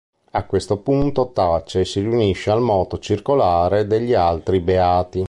[0.31, 5.19] A questo punto tace e si riunisce al moto circolare degli altri beati.